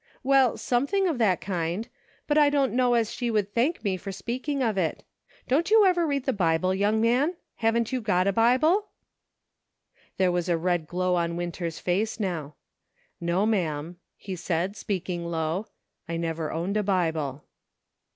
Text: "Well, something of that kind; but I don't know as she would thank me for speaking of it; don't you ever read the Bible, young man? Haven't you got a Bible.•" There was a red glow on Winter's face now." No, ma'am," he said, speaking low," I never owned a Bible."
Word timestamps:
"Well, 0.23 0.57
something 0.57 1.07
of 1.07 1.19
that 1.19 1.41
kind; 1.41 1.87
but 2.25 2.35
I 2.35 2.49
don't 2.49 2.73
know 2.73 2.95
as 2.95 3.11
she 3.11 3.29
would 3.29 3.53
thank 3.53 3.83
me 3.83 3.97
for 3.97 4.11
speaking 4.11 4.63
of 4.63 4.75
it; 4.75 5.03
don't 5.47 5.69
you 5.69 5.85
ever 5.85 6.07
read 6.07 6.23
the 6.25 6.33
Bible, 6.33 6.73
young 6.73 6.99
man? 6.99 7.35
Haven't 7.57 7.91
you 7.91 8.01
got 8.01 8.25
a 8.25 8.33
Bible.•" 8.33 8.81
There 10.17 10.31
was 10.31 10.49
a 10.49 10.57
red 10.57 10.87
glow 10.87 11.13
on 11.13 11.35
Winter's 11.37 11.77
face 11.77 12.19
now." 12.19 12.55
No, 13.21 13.45
ma'am," 13.45 13.97
he 14.17 14.35
said, 14.35 14.75
speaking 14.75 15.23
low," 15.27 15.67
I 16.09 16.17
never 16.17 16.51
owned 16.51 16.77
a 16.77 16.81
Bible." 16.81 17.43